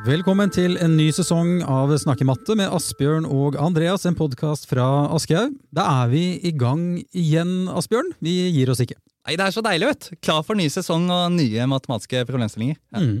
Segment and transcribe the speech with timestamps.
[0.00, 5.52] Velkommen til en ny sesong av Snakkematte med Asbjørn og Andreas, en podkast fra Aschehoug.
[5.76, 8.08] Da er vi i gang igjen, Asbjørn.
[8.24, 8.96] Vi gir oss ikke.
[9.28, 10.08] Nei, Det er så deilig, vet.
[10.24, 12.78] Klar for ny sesong og nye matematiske problemstillinger.
[12.96, 13.02] Ja.
[13.04, 13.20] Mm.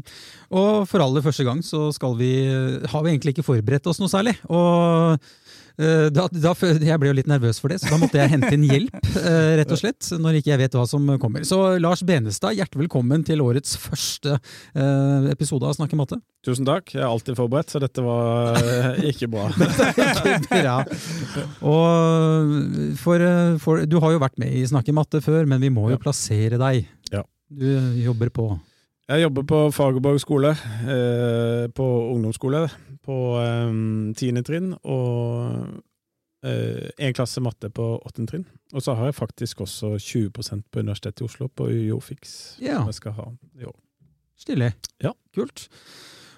[0.56, 4.08] Og for aller første gang så skal vi, har vi egentlig ikke forberedt oss noe
[4.08, 4.38] særlig.
[4.48, 5.20] Og
[5.78, 8.66] da, da, jeg ble jo litt nervøs for det, så da måtte jeg hente inn
[8.68, 11.44] hjelp, eh, rett og slett, når ikke jeg vet hva som kommer.
[11.48, 16.20] Så Lars Benestad, hjertelig velkommen til årets første eh, episode av Snakke matte.
[16.46, 16.94] Tusen takk.
[16.94, 19.48] Jeg er alltid forberedt, så dette var eh, ikke bra.
[20.30, 20.78] Ikke bra.
[21.66, 23.24] Og for,
[23.62, 26.60] for, du har jo vært med i Snakke matte før, men vi må jo plassere
[26.60, 26.88] deg.
[27.12, 27.24] Ja.
[27.50, 27.66] Du
[28.00, 28.50] jobber på
[29.10, 30.52] Jeg jobber på Fagerborg skole,
[30.86, 32.60] eh, på ungdomsskole,
[33.02, 33.72] på eh,
[34.18, 35.80] tiende trinn, og
[36.40, 38.44] én klasse matte på åttende trinn.
[38.72, 42.78] Og så har jeg faktisk også 20% på Universitetet i Oslo, på UiO-fiks, Ja.
[42.78, 43.26] som jeg skal ha
[43.60, 43.74] i år.
[44.40, 44.70] Stilig.
[45.04, 45.12] Ja.
[45.36, 45.66] Kult.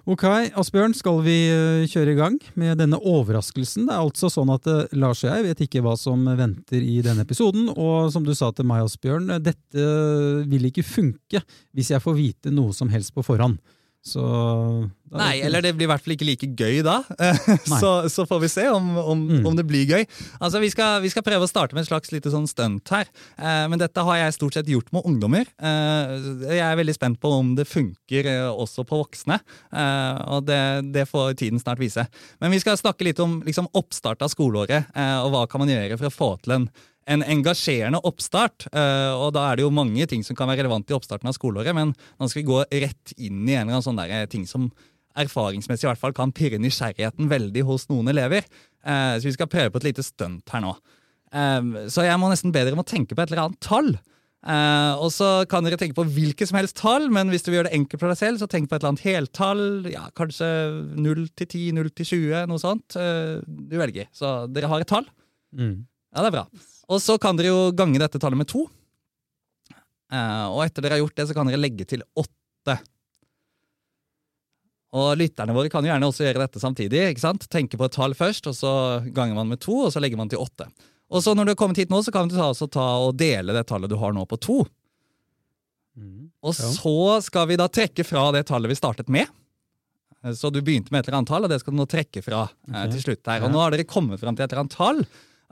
[0.02, 0.24] Ok,
[0.58, 3.84] Asbjørn, skal vi eh, kjøre i gang med denne overraskelsen?
[3.86, 6.96] Det er altså sånn at eh, Lars og jeg vet ikke hva som venter i
[7.06, 9.84] denne episoden, og som du sa til meg, Asbjørn, eh, dette
[10.50, 13.60] vil ikke funke hvis jeg får vite noe som helst på forhånd.
[14.02, 14.22] Så
[15.12, 16.94] Nei, Nei, eller det blir i hvert fall ikke like gøy da.
[17.82, 19.44] Så, så får vi se om, om, Mm.
[19.46, 20.06] om det blir gøy.
[20.40, 23.06] Altså, vi skal, vi skal prøve å starte med et slags lite sånn stunt her.
[23.36, 25.44] Eh, men dette har jeg stort sett gjort med ungdommer.
[25.60, 26.16] Eh,
[26.56, 29.36] jeg er veldig spent på om det funker eh, også på voksne.
[29.70, 30.60] Eh, og det,
[30.96, 32.06] det får tiden snart vise.
[32.40, 35.70] Men vi skal snakke litt om liksom, oppstart av skoleåret, eh, og hva kan man
[35.76, 36.66] gjøre for å få til en
[37.06, 38.68] en engasjerende oppstart.
[38.72, 41.34] eh, og da er det jo mange ting som kan være relevant i oppstarten av
[41.36, 44.46] skoleåret, men nå skal vi gå rett inn i en eller annen sånn der ting
[44.46, 44.70] som
[45.18, 48.46] erfaringsmessig i hvert fall kan pirre nysgjerrigheten veldig hos noen elever.
[48.84, 50.72] Eh, så vi skal prøve på et lite stunt her nå.
[51.32, 53.94] Eh, så jeg må nesten be dere om å tenke på et eller annet tall.
[54.42, 57.60] Eh, og så kan dere tenke på hvilket som helst tall, men hvis du vil
[57.60, 59.64] gjøre det enkelt for deg selv, så tenk på et eller annet heltall.
[59.92, 60.48] Ja, kanskje
[60.98, 62.98] 0 til 10, 0 til 20, noe sånt.
[62.98, 64.10] Eh, du velger.
[64.16, 65.06] Så dere har et tall.
[65.54, 65.84] Mm.
[66.12, 66.46] Ja, det er bra.
[66.92, 68.66] Og så kan dere jo gange dette tallet med to.
[70.12, 72.76] Eh, og etter dere har gjort det, så kan dere legge til åtte.
[74.92, 77.06] Og lytterne våre kan jo gjerne også gjøre dette samtidig.
[77.14, 77.46] ikke sant?
[77.48, 78.72] Tenke på et tall først, og så
[79.16, 80.66] ganger man med to, og så legger man til åtte.
[81.12, 83.16] Og så når du har kommet hit nå, så kan du ta, altså ta og
[83.20, 84.58] dele det tallet du har nå, på to.
[85.96, 86.28] Mm.
[86.44, 86.68] Og Ja.
[86.76, 89.28] så skal vi da trekke fra det tallet vi startet med.
[90.24, 92.22] Eh, Så du begynte med et eller annet tall, og det skal du nå trekke
[92.24, 92.90] fra okay.
[92.92, 93.42] Til slutt her.
[93.44, 95.06] Og nå har dere kommet fram til et eller annet tall.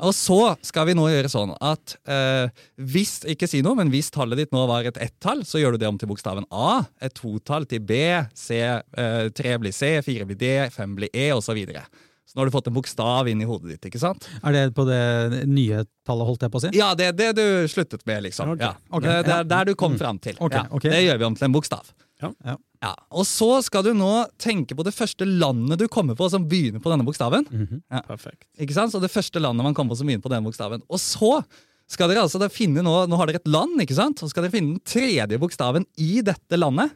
[0.06, 2.48] Og så skal vi nå gjøre sånn at eh,
[2.80, 5.82] hvis ikke si noe, men hvis tallet ditt nå var et ett-tall, så gjør du
[5.82, 7.98] det om til bokstaven A, et totall til B,
[8.34, 11.84] C, eh, tre blir C, fire blir D, fem blir E, og så videre.
[12.30, 14.28] Så nå har du fått en bokstav inn i hodet ditt, ikke sant?
[14.46, 15.00] Er det på det
[15.50, 16.70] nye tallet, holdt jeg på å si?
[16.78, 18.52] Ja, det er det du sluttet med, liksom.
[18.54, 18.68] Okay.
[18.70, 18.76] Ja.
[18.94, 19.24] Okay.
[19.26, 19.98] Det, er der du kom Mm.
[19.98, 20.36] fram til.
[20.38, 20.62] Okay.
[20.62, 20.78] Ja.
[20.94, 21.90] Det gjør vi om til en bokstav.
[22.22, 22.32] Ja.
[22.44, 22.56] Ja.
[22.80, 26.46] Ja, Og så skal du nå tenke på det første landet du kommer på som
[26.48, 27.44] begynner på denne bokstaven.
[27.50, 27.82] Mhm.
[28.08, 28.46] Perfekt.
[28.58, 28.92] Ikke sant?
[28.94, 30.80] Så det første landet man kommer på som begynner på denne bokstaven.
[30.88, 31.44] Og så
[31.90, 34.18] skal dere altså da finne nå, nå har dere et land, ikke sant?
[34.22, 36.92] Så skal dere finne den tredje bokstaven i dette landet.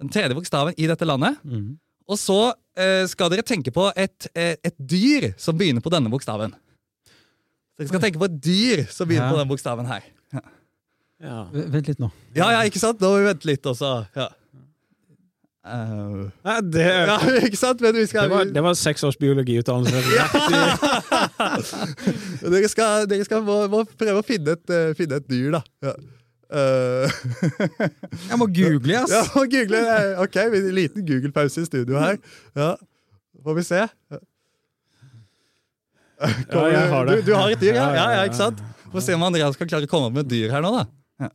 [0.00, 1.42] Den tredje bokstaven i dette landet.
[1.44, 1.78] Mhm.
[2.10, 2.38] Og så
[2.76, 6.54] eh, skal dere tenke på et, eh, et dyr som begynner på denne bokstaven.
[7.78, 9.32] Dere skal tenke på et dyr som begynner Ja.
[9.34, 10.02] på denne bokstaven her.
[11.20, 11.42] Ja.
[11.52, 12.08] Vent litt nå.
[12.36, 13.00] Ja, ja, ikke sant?
[13.02, 13.90] Nå må vi vente litt også.
[14.16, 14.28] Ja.
[15.60, 17.16] Uh, Nei, det, ja,
[17.46, 17.82] ikke sant?
[17.84, 20.00] Men vi det, var, det var seks års biologiutdannelse.
[22.54, 25.60] dere skal, dere skal må, må prøve å finne et, uh, finne et dyr, da.
[25.84, 25.92] Ja.
[26.50, 27.06] Uh,
[28.26, 29.12] Jeg må google, ass!
[29.12, 29.78] ja, må google.
[29.84, 32.16] eh, Ok, en liten Google-pause i studio her.
[32.58, 32.72] Ja,
[33.44, 33.84] Får vi se.
[36.20, 37.20] Ja, jeg har det.
[37.20, 37.84] Du, du har et dyr, ja?
[37.84, 38.24] Ja, Ja, ja, ja, ja.
[38.32, 38.58] ikke sant?
[38.90, 40.82] Få se om Andreas kan klare å komme opp med et dyr her nå, da.
[41.22, 41.30] Ja.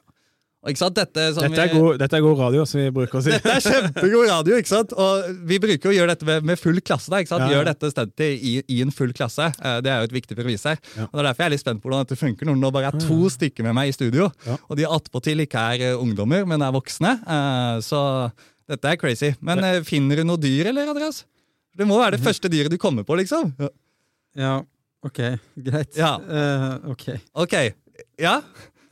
[0.00, 2.90] Og ikke sant, dette, som Dette er vi- god, dette er god radio, som vi
[2.90, 3.30] bruker å si.
[3.30, 4.92] Dette er kjempegod radio, ikke sant?
[4.92, 7.08] Og vi bruker å gjøre dette med, med full klasse.
[7.08, 7.46] da, ikke sant?
[7.48, 7.54] Ja.
[7.56, 9.48] Gjør dette stuntet i, i en full klasse.
[9.62, 10.76] Eh, Det er jo et viktig premiss her.
[10.96, 11.04] Ja.
[11.08, 12.90] Og Det er derfor jeg er litt spent på hvordan dette funker når det bare
[12.92, 14.30] er to stykker med meg i studio.
[14.46, 14.56] Ja.
[14.68, 17.16] Og de attpåtil ikke er eh, ungdommer, men er voksne.
[17.24, 18.02] Eh, Så
[18.68, 19.32] dette er crazy.
[19.40, 21.24] Men finner du noe dyr, eller, Andreas?
[21.76, 23.54] Det må være det første dyret du kommer på, liksom.
[23.58, 23.68] Ja.
[24.36, 24.52] Ja,
[25.02, 25.18] ok,
[25.58, 25.96] greit.
[25.96, 26.18] Ja.
[26.20, 27.06] Uh, ok.
[27.34, 27.54] Ok.
[28.20, 28.42] Ja?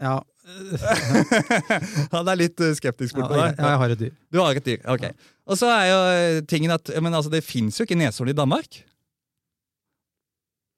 [0.01, 0.17] Ja.
[2.15, 3.59] Han er litt eh, skeptisk bort på ja, deg.
[3.65, 4.13] jeg har et dyr.
[4.33, 4.81] Du har et dyr.
[4.95, 5.05] ok.
[5.49, 8.37] Og så er jo eh, tingen at men altså, det fins jo ikke neshorn i
[8.37, 8.81] Danmark.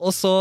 [0.01, 0.31] Og så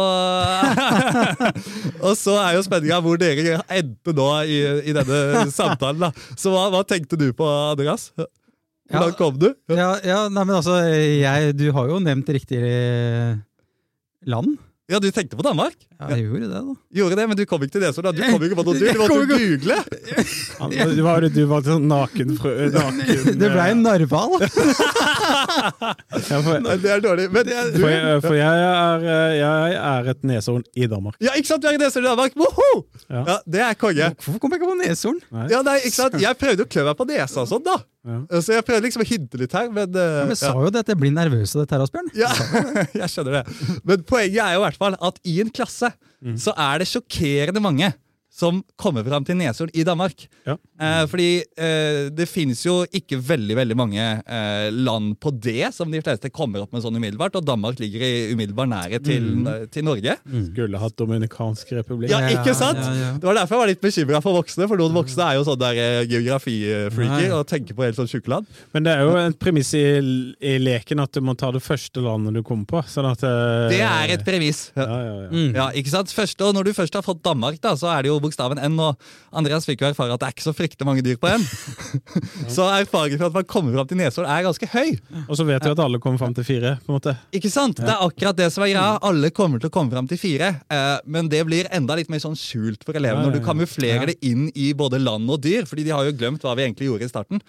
[2.07, 5.19] Og så er jo spenninga hvor dere endte nå i, i denne
[5.59, 6.07] samtalen.
[6.07, 6.13] da.
[6.41, 7.45] Så hva, hva tenkte du på,
[7.75, 8.11] Andreas?
[8.17, 9.19] Hvordan Ja.
[9.19, 9.51] kom du?
[9.71, 12.59] Ja, ja, nei, men altså, jeg, du har jo nevnt riktig
[14.27, 14.57] land.
[14.91, 15.77] Ja, du tenkte på Danmark?
[16.01, 16.61] Ja, jeg gjorde det, da.
[16.99, 18.11] Gjorde det, men du kom ikke til Nesodden.
[18.11, 18.17] da.
[18.17, 18.79] Du kom ikke på noe, du.
[18.81, 19.77] Du måtte Jeg kom google.
[20.75, 22.29] Ja, du, var, du var sånn naken,
[22.75, 24.31] naken Det ble en narval.
[24.41, 24.49] ja,
[26.43, 27.27] for, Nei, det er dårlig.
[27.31, 31.15] Men du, for, jeg, for jeg, er, eh, jeg er et neshorn i Danmark.
[31.23, 31.63] ja, ikke sant?
[31.63, 32.33] Du er et neshorn i Danmark.
[32.41, 32.71] Woho!
[33.07, 33.23] Ja.
[33.23, 34.11] Ja, det er konge.
[34.25, 35.23] Hvorfor kom jeg ikke på neshorn?
[35.31, 35.47] Nei.
[35.55, 36.19] Ja, nei, ikke sant?
[36.19, 37.79] Jeg prøvde å klø meg på nesa og sånn, da.
[38.01, 38.17] Ja.
[38.41, 40.81] Så jeg prøvde liksom å hinte litt her, men, uh, Men jeg sa jo det
[40.87, 42.09] at jeg blir nervøs av dette her, Asbjørn.
[42.17, 42.31] Ja,
[43.03, 43.57] jeg skjønner det.
[43.85, 45.93] Men poenget er jo i hvert fall at i en klasse
[46.37, 47.93] så er det sjokkerende mange
[48.41, 50.25] som kommer fram til Nesodden i Danmark.
[50.49, 50.57] Ja.
[50.81, 51.29] Eh, fordi
[51.61, 56.31] eh, det finnes jo ikke veldig veldig mange eh, land på det som de fleste
[56.33, 59.29] kommer opp med sånn umiddelbart, og Danmark ligger i umiddelbar nærhet til,
[59.73, 60.17] til Norge.
[60.51, 62.13] Skulle hatt Dominikansk republikk.
[62.13, 62.81] Ja, ikke sant?
[62.81, 63.11] Ja, ja.
[63.21, 65.61] Det var derfor jeg var litt bekymra for voksne, for noen voksne er jo sånn
[65.61, 68.49] der eh, geografifreaker og tenker på helt sånn tjukke land.
[68.75, 69.85] Men det er jo en premiss i,
[70.41, 72.83] i leken at du må ta det første landet du kommer på.
[72.91, 74.69] Sånn at eh, Det er et premiss.
[74.79, 75.29] ja, ja, ja.
[75.31, 75.51] Mm.
[75.57, 76.13] Ja, ikke sant?
[76.15, 78.79] Første, og Når du først har fått Danmark, da, så er det jo bokstaven N.
[78.81, 81.45] Og Andreas fikk jo erfare at det er ikke så fryktelig mange dyr på N.
[82.57, 84.95] så erfaringen for at man kommer fram til Nesodden er ganske høy.
[85.27, 86.77] Og så vet vi at alle kommer fram til fire.
[86.85, 87.17] på en måte.
[87.37, 87.83] Ikke sant?
[87.83, 88.97] Det er akkurat det som er greia.
[89.11, 90.55] Alle kommer til å komme fram til fire.
[90.71, 94.19] Eh, men det blir enda litt mer sånn skjult for elevene når du kamuflerer det
[94.27, 95.67] inn i både land og dyr.
[95.69, 97.45] Fordi de har jo glemt hva vi egentlig gjorde i starten.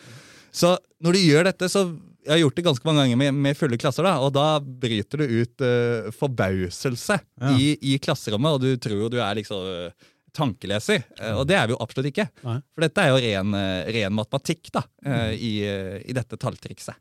[0.52, 1.86] Så når du gjør dette, så
[2.22, 5.24] jeg har gjort det ganske mange ganger med, med fulle klasser, da, og da bryter
[5.24, 7.54] du ut uh, forbauselse Ja.
[7.58, 11.04] i, i klasserommet, og du tror du er liksom eh, tankeleser.
[11.20, 12.28] Eh, og det er vi jo absolutt ikke.
[12.46, 12.58] Nei.
[12.74, 15.54] For dette er jo ren, eh, ren matematikk da, eh, i,
[16.06, 16.98] i dette talltrikset.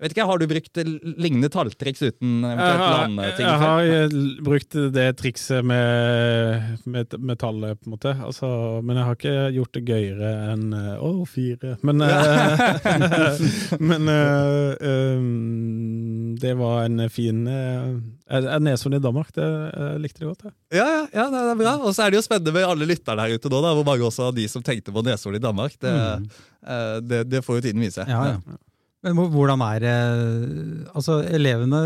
[0.00, 0.78] Jeg vet ikke, Har du brukt
[1.20, 3.44] lignende talltriks uten Jeg eventuelt har, landting?
[3.44, 3.64] jeg før?
[3.66, 4.14] har eh,
[4.46, 8.14] brukt det trikset med, med, med tallet, på en måte.
[8.24, 8.48] Altså,
[8.80, 11.74] men jeg har ikke gjort det gøyere enn eh, å, fire.
[11.84, 13.44] Men, eh,
[13.90, 14.72] men uh,
[15.20, 19.44] um, det var en fin uh, Nesodden i Danmark, det
[19.76, 20.46] uh, likte de godt.
[20.48, 20.56] Jeg.
[20.80, 21.76] Ja, ja, ja, det er bra.
[21.84, 24.08] Og så er det jo spennende med alle lytterne her ute nå, da, hvor mange
[24.08, 25.76] også av de som tenkte på Nesodden i Danmark.
[25.76, 26.26] Det, Mm.
[26.64, 28.04] uh, det, det får jo tiden vise.
[28.08, 28.58] Ja, ja.
[29.00, 29.92] Men hvordan er det
[30.92, 31.78] altså elevene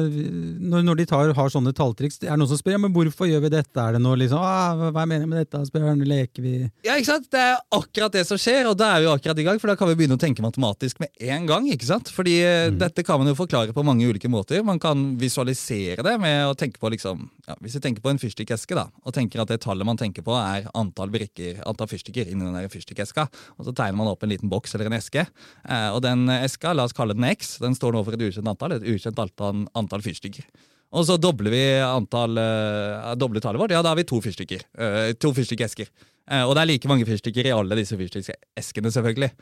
[0.66, 3.44] når, de tar, har sånne talltriks, er det noen som spør ja, men hvorfor gjør
[3.44, 3.78] vi dette?
[3.78, 5.61] Er det noe liksom, ah, hva er meningen med dette?
[5.69, 6.56] Spør han, Leker vi?
[6.82, 7.28] Ja, ikke sant?
[7.31, 9.76] Det er akkurat det som skjer, og da er vi akkurat i gang, for da
[9.78, 11.69] kan vi begynne å tenke matematisk med en gang.
[11.70, 12.11] ikke sant?
[12.14, 12.81] Fordi mm.
[12.82, 14.64] dette kan man jo forklare på mange ulike måter.
[14.66, 18.19] Man kan visualisere det med å tenke på liksom, ja, Hvis vi tenker på en
[18.19, 22.31] fyrstikkeske, da, og tenker at det tallet man tenker på er antall brikker, antall fyrstikker
[22.32, 25.88] inni den fyrstikkeska, og så tegner man opp en liten boks eller en eske, eh,
[25.93, 28.72] og den eska, la oss kalle den X, den står nå for et ukjent antall,
[28.78, 30.46] et ukjent antall, antall fyrstikker.
[30.94, 33.74] Og så dobler vi antall, uh, dobler tallet vårt.
[33.74, 34.62] Ja, da har vi to fyrstikker.
[34.78, 35.90] Uh, to fyrstikkesker.
[36.30, 39.32] Uh, og det er like mange fyrstikker i alle disse fyrstikkeskene, selvfølgelig.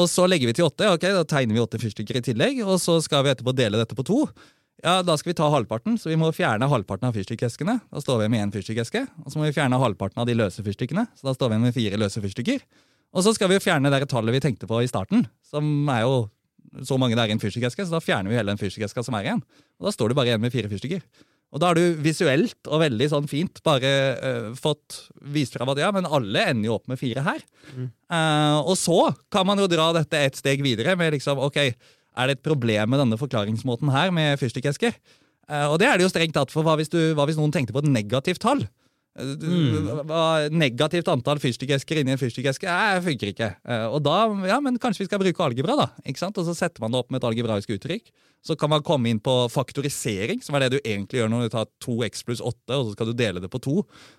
[0.00, 0.88] Og så legger vi til åtte.
[0.88, 2.62] ok, Da tegner vi åtte fyrstikker i tillegg.
[2.64, 4.24] Og så skal vi etterpå dele dette på to.
[4.82, 7.76] Ja, Da skal vi ta halvparten, så vi må fjerne halvparten av fyrstikkeskene.
[7.92, 9.04] Da står vi med én fyrstikkeske.
[9.26, 11.06] Og så må vi fjerne halvparten av de løse fyrstikkene.
[11.14, 12.64] Så da står vi med fire løse fyrstikker.
[13.12, 16.30] Og så skal vi fjerne det tallet vi tenkte på i starten, som er jo
[16.88, 19.16] så mange det er i en fyrstikkeske, så da fjerner vi hele den fyrstikkeska som
[19.18, 19.44] er igjen.
[19.80, 21.04] Og da står du bare igjen med fire fyrstikker.
[21.52, 25.02] Og da har du visuelt og veldig sånn fint bare uh, fått
[25.34, 27.42] vist fram at ja, men alle ender jo opp med fire her.
[27.76, 32.28] Eh, og så kan man jo dra dette et steg videre med liksom, ok, er
[32.28, 34.96] det et problem med denne forklaringsmåten her med fyrstikkesker?
[35.50, 37.52] Uh, og det er det jo strengt tatt, for hva hvis, du, hva hvis noen
[37.52, 38.64] tenkte på et negativt tall?
[39.18, 43.50] Eh, du- hva- Negativt antall fyrstikkesker inni en fyrstikkeske eh, funker ikke.
[43.68, 45.88] Eh, og da, ja, men kanskje vi skal bruke algebra, da.
[46.06, 46.38] ikke sant?
[46.38, 48.08] Og så setter man det opp med et algebraisk uttrykk.
[48.42, 51.52] Så kan man komme inn på faktorisering, som er det du egentlig gjør når du
[51.54, 53.74] tar 2x pluss 8, og så skal du dele det på 2.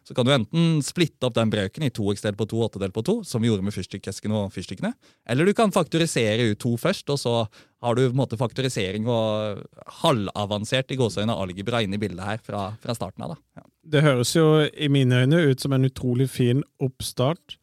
[0.08, 2.80] Så kan du enten splitte opp den brøken i 2x delt på 2 og 8
[2.86, 4.94] delt på 2, som vi gjorde med fyrstikkeskene og fyrstikkene.
[5.28, 7.36] Eller du kan faktorisere ut 2 først, og så
[7.84, 9.64] har du på en måte faktorisering og
[10.02, 13.36] halvavansert i gåseøyne algebra inn i bildet her fra, fra starten av.
[13.36, 13.38] da.
[13.60, 13.66] Ja.
[13.94, 17.58] Det høres jo i mine øyne ut som en utrolig fin oppstart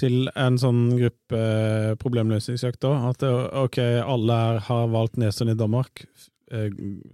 [0.00, 1.40] til en sånn gruppe
[2.00, 2.80] problemløsningsøkt.
[2.84, 2.92] da.
[3.10, 6.04] At ok, alle her har valgt Nesodden i Danmark.
[6.50, 6.70] Eh,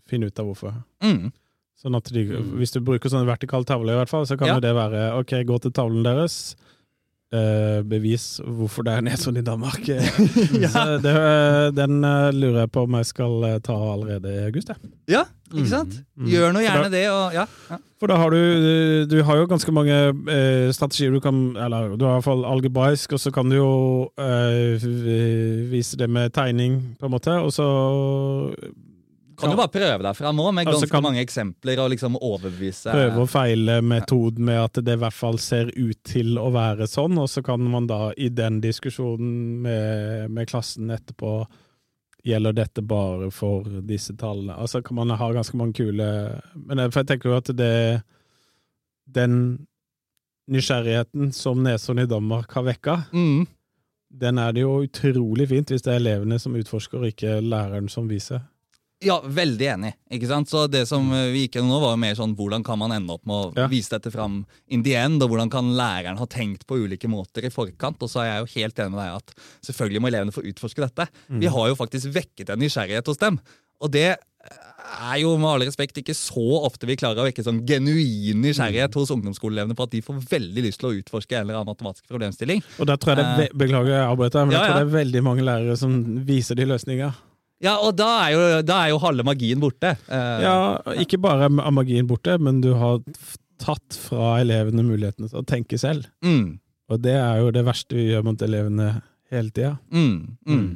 [0.06, 0.76] Finn ut av hvorfor.
[1.02, 1.32] Mm.
[1.80, 2.22] Sånn at de,
[2.60, 4.60] Hvis du bruker sånne vertikale tavler, i hvert fall, så kan Ja.
[4.60, 6.54] det være ok, gå til tavlen deres.
[7.34, 9.82] Eh, bevis hvorfor det er Nesodden i Danmark.
[10.74, 14.44] Så det, eh, den eh, lurer jeg på om jeg skal eh, ta allerede i
[14.48, 14.70] august.
[14.72, 14.92] jeg.
[15.16, 15.24] Ja,
[15.54, 15.98] ikke sant?
[16.16, 16.28] Mm.
[16.32, 17.02] Gjør nå gjerne da- det.
[17.12, 17.44] og ja.
[17.70, 17.80] ja.
[18.00, 19.94] For da har du Du har jo ganske mange
[20.28, 23.56] eh, strategier du kan Eller du har i hvert fall algebraisk, og så kan du
[23.56, 23.70] jo
[24.20, 24.82] eh,
[25.70, 27.68] vise det med tegning, på en måte, og så
[29.40, 32.16] Kan du bare prøve deg fram nå med Altså, ganske kan- mange eksempler og liksom
[32.20, 36.50] overbevise prøve og feile metoden med at det i hvert fall ser ut til å
[36.54, 41.46] være sånn, og så kan man da i den diskusjonen med, med klassen etterpå
[42.24, 44.54] gjelder dette bare for disse tallene?
[44.56, 48.02] Altså kan man ha ganske mange kule Men for jeg tenker jo at det
[49.12, 49.66] Den
[50.48, 53.46] nysgjerrigheten som Nesodden i Danmark har vekka, Mm.
[54.10, 57.88] den er det jo utrolig fint hvis det er elevene som utforsker, og ikke læreren
[57.90, 58.42] som viser.
[59.04, 59.92] Ja, veldig enig.
[60.10, 60.48] ikke sant?
[60.48, 62.90] Så Det som eh, vi gikk gjennom nå, var jo mer sånn hvordan kan man
[62.92, 63.66] ende opp med å Ja.
[63.68, 67.44] vise dette fram in the end, og hvordan kan læreren ha tenkt på ulike måter
[67.44, 68.00] i forkant.
[68.02, 70.80] Og så er jeg jo helt enig med deg at selvfølgelig må elevene få utforske
[70.88, 71.08] dette.
[71.28, 73.38] Vi har jo faktisk vekket en nysgjerrighet hos dem.
[73.80, 74.16] Og det
[74.94, 78.94] er jo med all respekt ikke så ofte vi klarer å vekke sånn genuin nysgjerrighet
[78.94, 82.04] hos ungdomsskoleelevene på at de får veldig lyst til å utforske en eller annen matematisk
[82.12, 82.62] problemstilling.
[82.78, 84.98] Og der tror jeg det ve- Beklager, jeg avbryter, men Ja, jeg tror det er
[85.04, 87.14] veldig mange lærere som viser de løsninger.
[87.62, 89.94] Ja, og da er jo, da er jo halve magien borte.
[90.08, 90.56] Uh, Ja,
[91.00, 92.98] ikke bare er magien borte, men du har
[93.62, 96.08] tatt fra elevene mulighetene til å tenke selv.
[96.24, 96.58] Mm,
[96.90, 98.90] Og det er jo det verste vi gjør mot elevene
[99.32, 99.76] hele tida.
[99.92, 100.18] mm,
[100.48, 100.66] mm.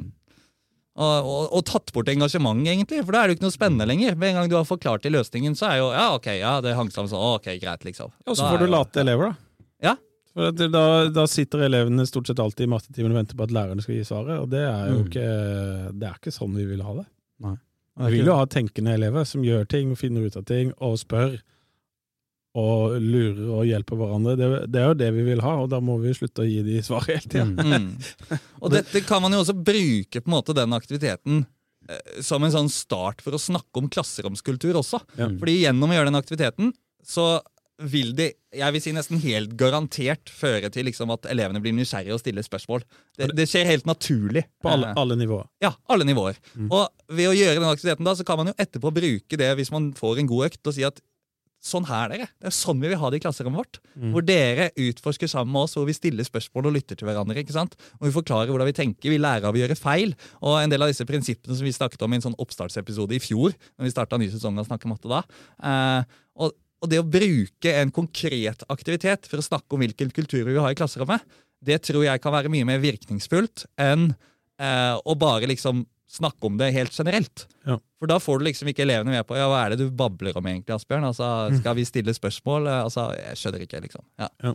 [0.99, 3.03] Og, og, og tatt bort engasjement, egentlig.
[3.05, 4.17] For da er det jo ikke noe spennende lenger.
[4.19, 6.73] Med en gang du har forklart i løsningen, så er jo ja, ok, ja, det
[6.75, 8.11] hang sammen sånn, ok, greit, liksom.
[8.27, 9.48] Og så får du late elever, da.
[10.35, 13.53] For at da, da sitter elevene stort sett alltid i mattetimen og venter på at
[13.55, 15.07] lærerne skal gi svaret, og det er jo Mm.
[15.09, 15.27] ikke,
[15.99, 17.07] det er ikke sånn vi vil ha det.
[17.99, 20.93] Er Vi vil jo ha tenkende elever som gjør ting, finner ut av ting, og
[21.01, 21.39] spør.
[22.59, 24.33] Og lurer og hjelper hverandre.
[24.39, 26.63] Det, det er jo det vi vil ha, og da må vi slutte å gi
[26.65, 27.45] de svar hele tida.
[27.45, 27.91] Mm.
[27.91, 28.39] Mm.
[28.63, 31.43] Og dette kan man jo også bruke på en måte den aktiviteten
[31.89, 35.01] eh, som en sånn start for å snakke om klasseromskultur også.
[35.19, 35.27] Ja.
[35.29, 36.73] Fordi gjennom å gjøre den aktiviteten,
[37.05, 37.27] så
[37.79, 42.15] vil det jeg vil si nesten helt garantert føre til liksom at elevene blir nysgjerrige
[42.15, 42.81] og stiller spørsmål.
[43.17, 44.47] Det, det skjer helt naturlig.
[44.63, 45.45] På alle, Eh, alle nivåer.
[45.61, 46.39] Ja, alle nivåer.
[46.55, 46.71] Mm.
[46.71, 49.71] Og ved å gjøre den aktiviteten da, så kan man jo etterpå bruke det hvis
[49.73, 50.97] man får en god økt, og si at
[51.59, 52.27] sånn her, dere.
[52.39, 53.79] Det er sånn vi vil ha det i klasserommet vårt.
[53.99, 54.13] Mm.
[54.13, 57.35] Hvor dere utforsker sammen med oss, hvor vi stiller spørsmål og lytter til hverandre.
[57.41, 57.75] ikke sant?
[57.99, 60.15] Og vi forklarer hvordan vi tenker, vi lærer av å gjøre feil.
[60.39, 63.21] Og en del av disse prinsippene som vi snakket om i en sånn oppstartsepisode i
[63.23, 65.21] fjor, når vi starta ny sesong av Snakke matte da.
[65.59, 70.47] Eh, og, og det å bruke en konkret aktivitet for å snakke om hvilken kultur
[70.47, 71.23] vi har i klasserommet,
[71.59, 74.13] det tror jeg kan være mye mer virkningsfullt enn
[74.61, 77.45] eh, å bare liksom snakke om det helt generelt.
[77.67, 77.77] Ja.
[77.99, 80.37] For da får du liksom ikke elevene med på ja, hva er det du babler
[80.39, 81.05] om egentlig, Asbjørn?
[81.11, 81.27] Altså,
[81.59, 82.69] skal vi stille spørsmål?
[82.71, 84.05] Eh, Altså, jeg skjønner ikke, liksom.
[84.21, 84.29] Ja.
[84.41, 84.53] Ja.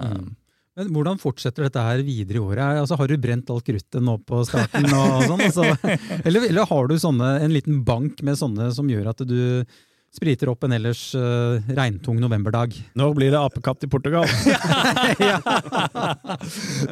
[0.00, 0.32] Um,
[0.78, 2.80] Men hvordan fortsetter dette her videre i året?
[2.80, 4.88] Altså, har du brent alt kruttet nå på starten?
[4.88, 5.94] Og sånn, altså?
[6.26, 9.40] eller, eller har du sånne, en liten bank med sånne som gjør at du
[10.10, 12.74] spriter opp en ellers uh, regntung novemberdag?
[12.98, 14.26] Når blir det apekatt i Portugal?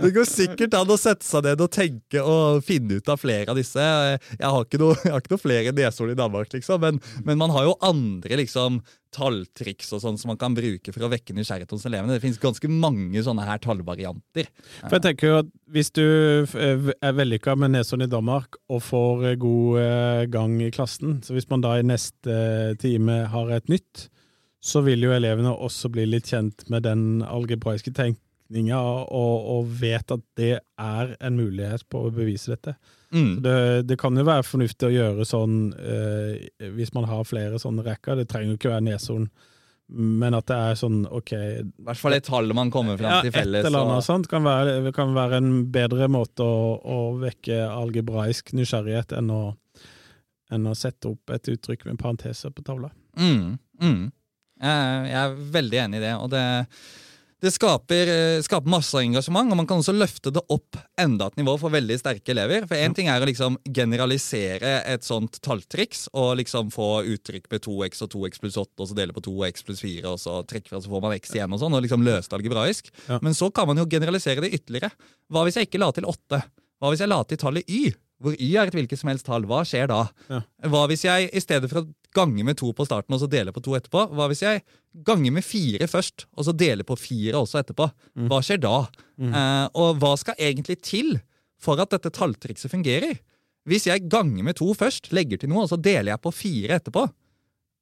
[0.03, 3.51] det går sikkert an å sette seg ned og tenke og finne ut av flere
[3.51, 3.83] av disse.
[3.83, 7.43] Jeg har ikke noe, jeg har ikke noe flere neshorn i Danmark, liksom, men, men
[7.43, 8.79] man har jo andre liksom,
[9.15, 12.17] talltriks og sånn som man kan bruke for å vekke nysgjerrighet hos elevene.
[12.17, 14.51] Det finnes ganske mange sånne her tallvarianter.
[14.85, 18.81] For jeg tenker jo at Hvis du eh, er vellykka med Nesodden i Danmark og
[18.87, 22.39] får eh, god eh, gang i klassen, så hvis man da i neste
[22.81, 24.07] time har et nytt,
[24.65, 30.17] så vil jo elevene også bli litt kjent med den algebraiske tenkninga og, og vet
[30.17, 32.79] at det er en mulighet på å bevise dette.
[33.15, 33.39] Mm.
[33.43, 33.57] Det,
[33.89, 38.19] det kan jo være fornuftig å gjøre sånn eh, hvis man har flere sånne rekker.
[38.21, 39.29] Det trenger jo ikke være neshorn,
[39.89, 43.33] men at det er sånn OK I hvert fall et tall man kommer fram til
[43.33, 43.63] felles.
[43.65, 47.63] et eller annet og- sånt kan være, kan være en bedre måte å, å vekke
[47.71, 49.41] algebraisk nysgjerrighet enn å,
[50.53, 52.91] enn å sette opp et uttrykk med parenteser på tavla.
[53.17, 54.05] Mm, mm.
[54.61, 56.15] Jeg, jeg er veldig enig i det.
[56.21, 56.45] og det,
[57.39, 61.39] det skaper, eh, skaper masse engasjement, og man kan også løfte det opp enda et
[61.39, 62.67] nivå for veldig sterke elever.
[62.67, 67.63] For Én ting er å liksom generalisere et sånt talltriks og liksom få uttrykk med
[67.63, 70.19] 2x og 2x pluss 8, og så dele på 2 og x pluss 4, og
[70.19, 72.91] så trekke fra, så får man x igjen, og sånn, og liksom løse det algebraisk.
[73.07, 73.21] Ja.
[73.23, 74.91] Men så kan man jo generalisere det ytterligere.
[75.31, 76.43] Hva hvis jeg ikke la til 8?
[76.79, 77.95] Hva hvis jeg la til tallet y?
[78.19, 79.47] Hvor y er et hvilket som helst tall.
[79.47, 80.09] Hva skjer da?
[80.27, 80.41] Ja.
[80.67, 81.87] Hva hvis jeg i stedet for å
[82.19, 84.65] gange med to på starten og så dele på to etterpå, hva hvis jeg
[85.07, 87.89] ganger med fire først og så deler på fire også etterpå?
[88.29, 88.77] Hva skjer da?
[89.19, 91.17] Eh, og hva skal egentlig til
[91.59, 93.15] for at dette talltrikset fungerer?
[93.69, 96.79] Hvis jeg ganger med to først, legger til noe, og så deler jeg på fire
[96.81, 97.03] etterpå,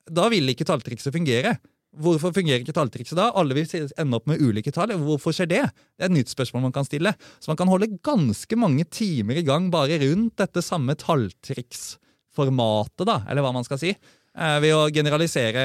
[0.06, 1.52] da vil ikke talltrikset fungere.
[1.96, 3.30] Hvorfor fungerer ikke talltrikset da?
[3.38, 4.92] Alle vil ende opp med ulike tall.
[5.00, 5.62] Hvorfor skjer det?
[5.96, 7.12] Det er et nytt spørsmål man kan stille.
[7.40, 13.16] Så man kan holde ganske mange timer i gang bare rundt dette samme talltriksformatet, da,
[13.30, 13.90] eller hva man skal si,
[14.36, 15.62] ved å generalisere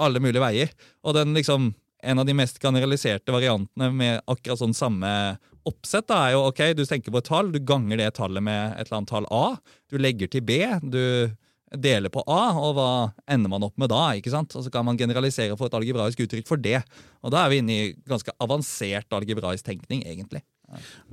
[0.00, 0.70] alle mulige veier.
[1.04, 1.72] Og den liksom
[2.02, 5.10] en av de mest generaliserte variantene med akkurat sånn samme
[5.68, 8.74] oppsett da, er jo ok, du tenker på et tall, du ganger det tallet med
[8.74, 9.44] et eller annet tall A,
[9.92, 11.30] du legger til B, du
[11.72, 12.88] deler på A, og hva
[13.30, 14.02] ender man opp med da?
[14.18, 14.52] ikke sant?
[14.58, 16.82] Og så kan man generalisere og få et algebraisk uttrykk for det.
[17.22, 20.42] Og da er vi inne i ganske avansert algebraisk tenkning, egentlig.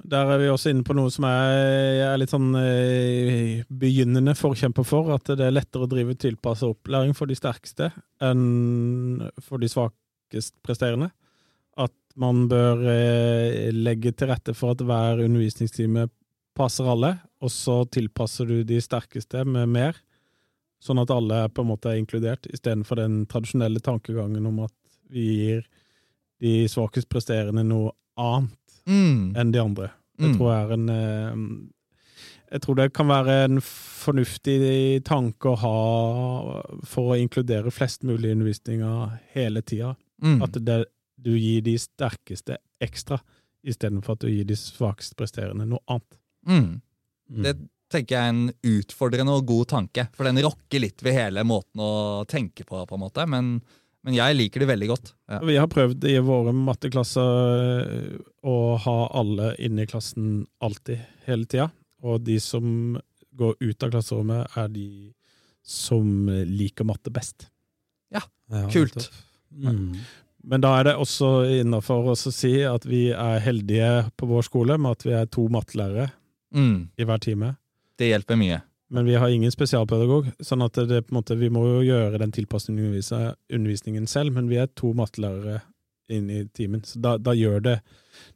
[0.10, 4.86] Der er vi også inne på noe som jeg er litt sånn eh, begynnende forkjemper
[4.88, 5.12] for.
[5.16, 7.92] At det er lettere å drive tilpasset opplæring for de sterkeste
[8.24, 11.12] enn for de svakest presterende.
[11.80, 16.08] At man bør eh, legge til rette for at hver undervisningstime
[16.60, 20.00] passer alle, og så tilpasser du de sterkeste med mer.
[20.84, 24.76] Sånn at alle er på en måte inkludert, istedenfor den tradisjonelle tankegangen om at
[25.12, 25.64] vi gir
[26.40, 28.56] de svakest presterende noe annet
[28.90, 29.36] Mm.
[29.38, 29.92] enn de andre.
[30.20, 30.38] Det Mm.
[30.38, 31.68] tror jeg er en eh,
[32.52, 38.32] Jeg tror det kan være en fornuftig tanke å ha for å inkludere flest mulig
[38.32, 38.94] i undervisninga
[39.36, 39.92] hele tida.
[40.24, 40.42] Mm.
[40.44, 40.80] At det,
[41.22, 43.20] du gir de sterkeste ekstra,
[43.64, 46.18] istedenfor at du gir de svakest presterende noe annet.
[46.48, 46.82] Mm.
[47.30, 47.44] Mm.
[47.44, 47.54] Det
[47.94, 51.82] tenker jeg er en utfordrende og god tanke, for den rokker litt ved hele måten
[51.86, 53.26] å tenke på, på en måte.
[53.30, 53.60] Men,
[54.10, 55.12] men jeg liker det veldig godt.
[55.30, 55.40] Ja.
[55.46, 58.18] Vi har prøvd i våre matteklasser eh,
[58.50, 61.70] å ha alle inne i klassen alltid, hele tida.
[62.04, 62.98] Og de som
[63.40, 64.88] går ut av klasserommet, er de
[65.64, 67.50] som liker matte best.
[68.10, 68.24] Ja,
[68.74, 69.12] Kult.
[69.54, 70.00] Mm.
[70.50, 71.28] Men da er det også
[71.60, 75.30] innafor oss å si at vi er heldige på vår skole med at vi er
[75.30, 76.10] to mattelærere
[76.56, 76.88] Mm.
[76.98, 77.52] i hver time.
[78.00, 78.62] Det hjelper mye.
[78.90, 82.22] Men vi har ingen spesialpedagog, sånn at det, på en måte, vi må jo gjøre
[82.22, 83.04] den tilpasningen i
[83.54, 85.62] undervisningen selv, men vi er to mattelærere
[86.10, 87.76] inn i timen, så da, da gjør det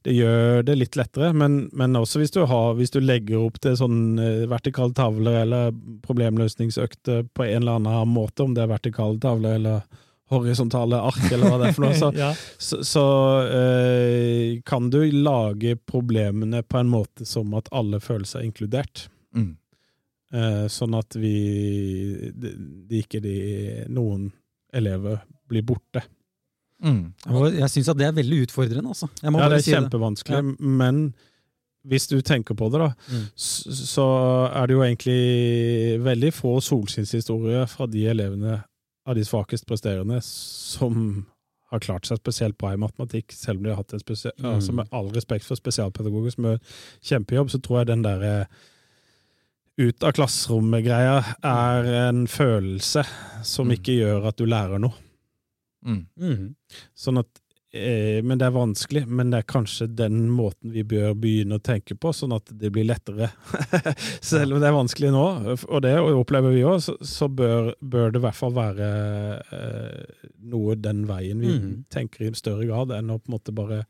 [0.04, 3.60] det gjør det litt lettere, men, men også hvis du, har, hvis du legger opp
[3.64, 5.74] til sånn eh, vertikale tavler eller
[6.06, 9.82] problemløsningsøkter på en eller annen måte, om det er vertikale tavler eller
[10.34, 12.32] horisontale ark, eller hva det er for noe, så, ja.
[12.58, 13.06] så, så
[13.48, 19.08] eh, kan du lage problemene på en måte som at alle føler seg inkludert.
[19.36, 19.56] Mm.
[20.34, 21.34] Eh, sånn at vi
[22.34, 22.54] de,
[22.90, 23.34] de ikke de,
[23.94, 24.32] noen
[24.74, 25.20] elever
[25.52, 26.02] blir borte.
[26.84, 27.14] Mm.
[27.30, 29.08] Og jeg syns at det er veldig utfordrende, altså.
[29.22, 31.04] Jeg må Ja, bare det er si kjempevanskelig, men
[31.86, 33.28] hvis du tenker på det, da, Mm.
[33.36, 34.08] så
[34.50, 38.64] er det jo egentlig veldig få solskinnshistorier fra de elevene
[39.06, 41.26] av de svakest presterende som
[41.72, 44.34] har klart seg spesielt bra i matematikk, selv om de har hatt en spesial...
[44.40, 44.50] Mm.
[44.56, 46.60] Altså med all respekt for spesialpedagoger som gjør
[47.04, 48.48] kjempejobb, så tror jeg den derre
[49.78, 53.06] ut av klasserommet-greia er en følelse
[53.44, 53.78] som Mm.
[53.78, 54.94] ikke gjør at du lærer noe.
[55.86, 56.06] Mm.
[56.18, 56.56] Mm.
[56.96, 57.28] Sånn at,
[57.74, 61.64] eh, men det er vanskelig, men det er kanskje den måten vi bør begynne å
[61.64, 63.32] tenke på, sånn at det blir lettere.
[64.22, 65.26] Selv om det er vanskelig nå,
[65.68, 68.92] og det opplever vi òg, så, så bør, bør det i hvert fall være
[69.52, 71.86] eh, noe den veien vi Mhm.
[71.90, 73.86] tenker i større grad, enn å på en måte bare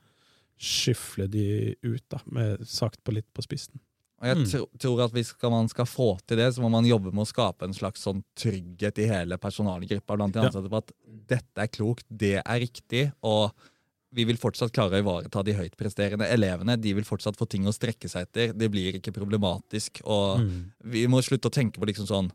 [0.58, 3.80] skyfle de ut, da, med sagt på litt på spissen.
[4.24, 4.46] Og jeg Mm.
[4.50, 7.28] tro, tror at hvis man skal få til det, så må man jobbe med å
[7.28, 10.92] skape en slags sånn trygghet i hele personalgruppa blant de ansatte på at
[11.28, 13.52] dette er klokt, det er riktig, og
[14.14, 16.80] vi vil fortsatt klare å ivareta de høytpresterende elevene.
[16.80, 18.54] De vil fortsatt få ting å strekke seg etter.
[18.56, 20.02] Det blir ikke problematisk.
[20.06, 20.72] Og Mm.
[20.86, 22.32] vi må slutte å tenke på liksom sånn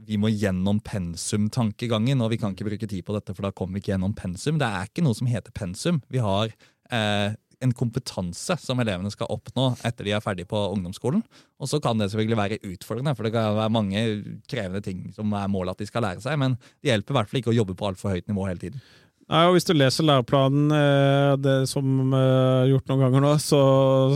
[0.00, 3.74] vi må gjennom pensum-tankegangen, og vi kan ikke bruke tid på dette, for da kommer
[3.74, 4.58] vi ikke gjennom pensum.
[4.58, 6.00] Det er ikke noe som heter pensum.
[6.10, 6.52] Vi har
[6.90, 11.24] eh, en kompetanse som elevene skal oppnå etter de er ferdig på ungdomsskolen.
[11.58, 14.04] Og så kan det selvfølgelig være utfordrende, for det kan være mange
[14.50, 17.32] krevende ting som er målet at de skal lære seg, men det hjelper i hvert
[17.32, 18.82] fall ikke å jobbe på altfor høyt nivå hele tiden.
[19.28, 23.58] Nei, og Hvis du leser læreplanen, eh, det som er gjort noen ganger nå, så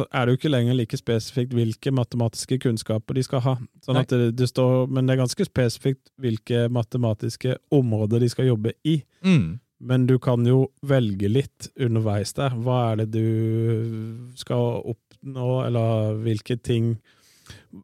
[0.09, 3.55] er det jo ikke lenger like spesifikt hvilke matematiske kunnskaper de skal ha.
[3.85, 8.49] Sånn at det, det står, Men det er ganske spesifikt hvilke matematiske områder de skal
[8.55, 9.03] jobbe i.
[9.21, 9.61] Mm.
[9.83, 12.55] Men du kan jo velge litt underveis der.
[12.55, 16.97] Hva er det du skal oppnå, eller hvilke ting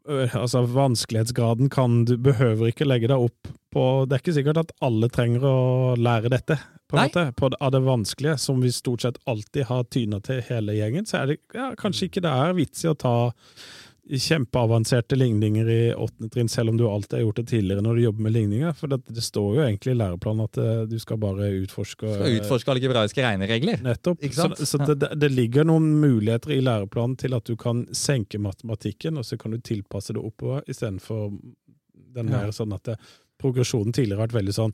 [0.07, 4.71] Altså, vanskelighetsgraden kan du behøver ikke legge deg opp på Det er ikke sikkert at
[4.85, 5.57] alle trenger å
[5.99, 6.57] lære dette,
[6.89, 7.09] på en Nei.
[7.09, 7.25] måte.
[7.37, 11.19] På, av det vanskelige, som vi stort sett alltid har tyna til hele gjengen, så
[11.21, 13.15] er det ja, kanskje ikke det er vits i å ta
[14.09, 18.01] kjempeavanserte ligninger i åttende trinn, selv om du alltid har gjort det tidligere når du
[18.03, 18.73] jobber med ligninger.
[18.77, 22.37] For det, det står jo egentlig i læreplanen at eh, du skal bare utforske Skal
[22.39, 23.83] utforske algebraiske regneregler.
[23.85, 24.25] Nettopp.
[24.33, 29.19] Så, så det, det- ligger noen muligheter i læreplanen til at du kan senke matematikken,
[29.21, 31.29] og så kan du tilpasse det oppover, istedenfor
[32.15, 32.47] den Ja.
[32.51, 32.97] sånn at det,
[33.39, 34.73] progresjonen tidligere har vært veldig sånn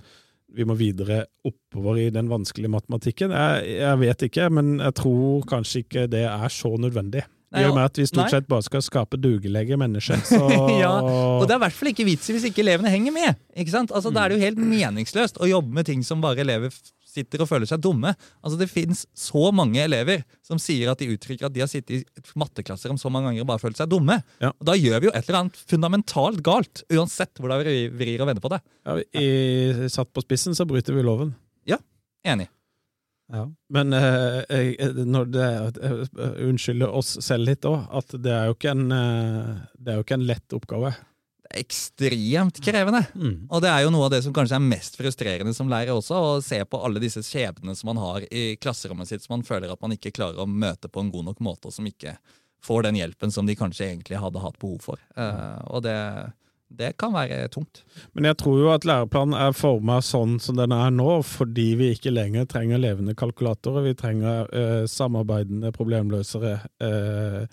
[0.55, 3.33] vi må videre oppover i den vanskelige matematikken.
[3.35, 7.25] Jeg, jeg vet ikke, men jeg tror kanskje ikke det er så nødvendig.
[7.53, 8.31] Nei, I og med at vi stort nei.
[8.33, 10.19] sett bare skal skape dugelige mennesker.
[10.31, 10.41] Så
[10.79, 13.39] Ja, Og det er i hvert fall ikke vits i hvis ikke elevene henger med.
[13.55, 13.93] ikke sant?
[13.95, 16.73] Altså, Da er det jo helt meningsløst å jobbe med ting som bare elever
[17.15, 18.11] sitter og føler seg dumme.
[18.43, 22.03] Altså Det fins så mange elever som sier at de uttrykker at de har sittet
[22.03, 24.17] i matteklasser om så mange ganger og bare følt seg dumme.
[24.43, 24.51] Ja.
[24.51, 28.27] Og Da gjør vi jo et eller annet fundamentalt galt, uansett hvordan vi vrir og
[28.31, 28.59] vender på det.
[28.85, 31.31] ja, i, satt på spissen så bryter vi loven.
[31.69, 31.79] Ja,
[32.25, 32.49] Enig.
[33.33, 33.47] Ja.
[33.73, 35.47] Men eh, jeg- når det,
[35.81, 40.19] eh, unnskylder oss selv litt òg, at det er, en, eh, det er jo ikke
[40.19, 40.91] en lett oppgave.
[41.45, 43.01] Det er ekstremt krevende.
[43.15, 43.47] Mm.
[43.49, 46.15] Og det er jo noe av det som kanskje er mest frustrerende som lærer også,
[46.17, 49.71] å se på alle disse skjebnene som man har i klasserommet sitt som man føler
[49.71, 52.17] at man ikke klarer å møte på en god nok måte, og som ikke
[52.65, 54.97] får den hjelpen som de kanskje egentlig hadde hatt behov for.
[55.17, 56.33] Eh, og det,
[56.77, 57.83] det kan være tungt.
[58.13, 61.91] Men jeg tror jo at læreplanen er forma sånn som den er nå, fordi vi
[61.95, 63.85] ikke lenger trenger levende kalkulatorer.
[63.87, 67.45] Vi trenger eh, samarbeidende problemløsere eh,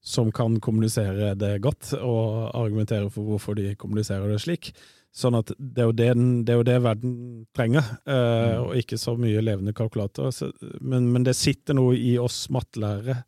[0.00, 4.72] som kan kommunisere det godt, og argumentere for hvorfor de kommuniserer det slik.
[5.10, 7.14] Sånn at det er jo det, den- det, er jo det verden
[7.56, 10.52] trenger, eh, og ikke så mye levende kalkulatorer.
[10.80, 13.24] Men, men det sitter noe i oss mattelærere.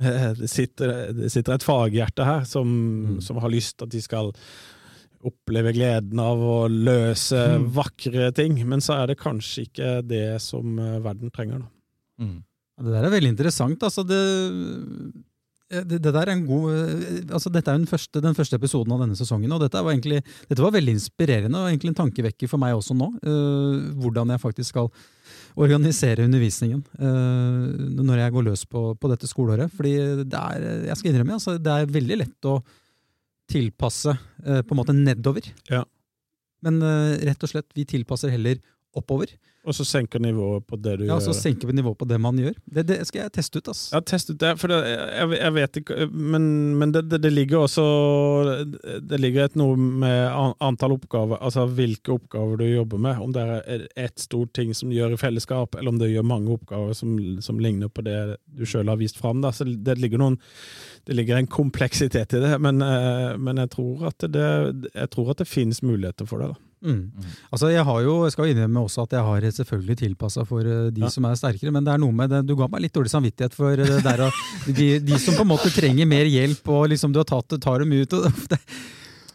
[0.00, 3.20] Eh, Det sitter, det sitter et faghjerte her som, Mm.
[3.22, 4.32] som har lyst til at de skal
[5.24, 7.70] oppleve gleden av å løse Mm.
[7.72, 11.60] vakre ting, men så er det kanskje ikke det som eh, verden trenger.
[11.60, 11.68] Da.
[12.24, 12.42] Mm.
[12.84, 13.78] Det der er veldig interessant.
[13.82, 14.20] Altså det,
[15.70, 18.92] det, det der er en god eh, altså Dette er den første, den første episoden
[18.92, 22.50] av denne sesongen, og dette var, egentlig, dette var veldig inspirerende og egentlig en tankevekker
[22.50, 23.08] for meg også nå.
[23.24, 24.90] uh, hvordan jeg faktisk skal
[25.54, 29.72] organisere undervisningen uh, når jeg går løs på, på dette skoleåret.
[29.74, 29.94] Fordi
[30.26, 32.58] det er, jeg skal innrømme, altså, det er veldig lett å
[33.50, 35.46] tilpasse uh, på en måte nedover.
[35.70, 35.84] Ja.
[36.64, 38.58] Men uh, rett og slett, vi tilpasser heller
[38.96, 39.34] oppover.
[39.64, 41.22] Og så senker nivået på det du Ja, gjør.
[41.24, 42.52] Så senker vi nivået på det man gjør.
[42.68, 43.68] Det, det skal jeg teste ut.
[43.72, 43.86] ass.
[43.94, 46.44] Ja, test ut det, for det, jeg, jeg vet ikke Men,
[46.76, 47.84] men det, det, det ligger også
[49.08, 53.22] Det ligger et noe med antall oppgaver, altså hvilke oppgaver du jobber med.
[53.24, 56.28] Om det er ett stort ting som du gjør i fellesskap, eller om du gjør
[56.28, 59.40] mange oppgaver som, som ligner på det du sjøl har vist fram.
[59.40, 59.52] Da.
[59.54, 60.36] Så det ligger noen
[61.08, 64.46] det ligger en kompleksitet i det, men, eh, men jeg tror at det,
[64.94, 66.52] jeg tror at det finnes muligheter for det.
[66.52, 66.60] da.
[66.84, 67.10] Mm.
[67.50, 70.90] Altså, jeg har jo, jeg skal innrømme også at jeg har selvfølgelig tilpassa for eh,
[70.92, 71.08] de Ja.
[71.08, 73.54] som er sterkere, men det er noe med det, du ga meg litt dårlig samvittighet
[73.56, 74.26] for det der
[74.68, 77.62] de, de som på en måte trenger mer hjelp, og liksom du har tatt det,
[77.64, 78.60] tar dem ut og det,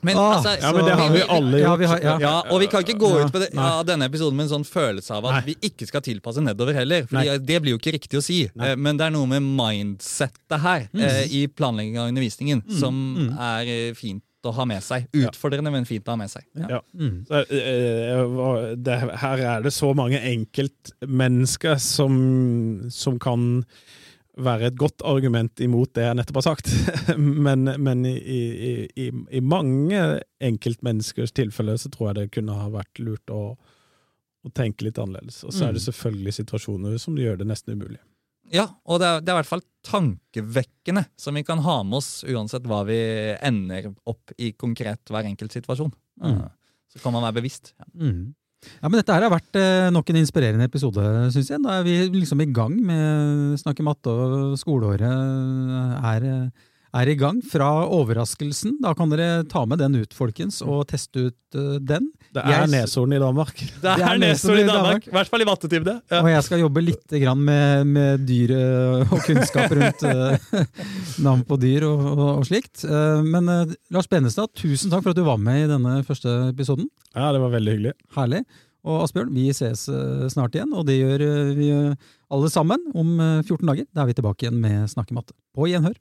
[0.01, 1.79] Men, Ah, altså, Ja, men det har vi alle Ja, gjort.
[1.81, 2.13] vi har- ja.
[2.23, 4.53] Ja, og vi kan ikke gå Ja, ut på det, ja, denne episoden med en
[4.53, 5.41] sånn følelse av at Nei.
[5.49, 7.03] vi ikke skal tilpasse nedover heller.
[7.09, 8.37] For det blir jo ikke riktig å si.
[8.55, 8.69] Nei.
[8.71, 13.29] Eh, Men det er noe med mindsettet her eh, i planlegging av undervisningen som mm.
[13.43, 15.07] er eh, fint å ha med seg.
[15.15, 16.45] Utfordrende, men fint å ha med seg.
[16.55, 16.79] Ja.
[16.93, 17.25] mm.
[17.27, 22.19] Så, eh, det, her er det så mange enkeltmennesker som,
[22.93, 23.63] som kan
[24.39, 26.69] være et godt argument imot det jeg nettopp har sagt.
[27.17, 32.69] men men i, i, i, i mange enkeltmenneskers tilfeller så tror jeg det kunne ha
[32.71, 35.41] vært lurt å, å tenke litt annerledes.
[35.43, 35.87] Og så er det Mm.
[35.89, 37.99] selvfølgelig situasjoner som gjør det nesten umulig.
[38.53, 41.99] Ja, og det er, det er i hvert fall tankevekkende, som vi kan ha med
[42.01, 42.99] oss uansett hva vi
[43.45, 45.93] ender opp i konkret hver enkelt situasjon.
[46.23, 46.43] Mm.
[46.89, 47.73] Så kan man være bevisst.
[47.77, 47.89] Ja.
[47.93, 48.21] Mm.
[48.59, 51.61] Ja, men Dette her har vært eh, nok en inspirerende episode, syns jeg.
[51.63, 57.15] Da er vi liksom i gang med Snakke matte, og skoleåret er, eh, er i
[57.19, 57.39] gang.
[57.45, 58.77] Fra overraskelsen.
[58.83, 62.07] Da kan dere ta med den ut, folkens, og teste ut uh, den.
[62.33, 63.53] Det er Jeg- neshorn i Danmark.
[63.83, 65.07] Det er er neshorn i Danmark.
[65.07, 65.95] I hvert fall i mattetimene.
[66.11, 66.21] Ja.
[66.23, 70.63] Og jeg skal jobbe litt grann med, med dyr eh, og kunnskap rundt uh,
[71.25, 72.85] navn på dyr og, og, og slikt.
[72.85, 73.49] Uh, Men
[73.93, 76.89] Lars Benestad, tusen takk for at du var med i denne første episoden.
[77.15, 77.93] Ja, det var veldig hyggelig.
[78.17, 78.43] Herlig.
[78.87, 79.81] Og Asbjørn, vi ses
[80.31, 81.21] snart igjen, og det gjør
[81.57, 81.67] vi
[82.31, 83.87] alle sammen om eh, 14 dager.
[83.93, 85.33] Da er vi tilbake igjen med Snakkematte.
[85.55, 85.97] På gjenhør.